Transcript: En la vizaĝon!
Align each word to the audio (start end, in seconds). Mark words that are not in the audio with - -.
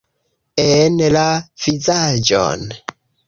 En 0.63 0.95
la 1.17 1.25
vizaĝon! 1.65 2.65